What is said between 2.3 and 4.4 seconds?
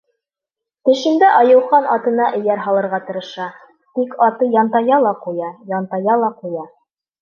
эйәр һалырға тырыша, тик